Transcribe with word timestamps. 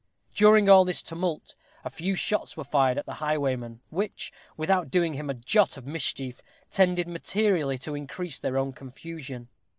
During 0.33 0.67
all 0.67 0.83
this 0.83 1.03
tumult, 1.03 1.53
a 1.85 1.91
few 1.91 2.15
shots 2.15 2.57
were 2.57 2.63
fired 2.63 2.97
at 2.97 3.05
the 3.05 3.13
highwayman, 3.21 3.81
which, 3.91 4.33
without 4.57 4.89
doing 4.89 5.13
him 5.13 5.29
a 5.29 5.35
jot 5.35 5.77
of 5.77 5.85
mischief, 5.85 6.41
tended 6.71 7.07
materially 7.07 7.77
to 7.77 7.93
increase 7.93 8.39
their 8.39 8.57
own 8.57 8.73
confusion. 8.73 9.49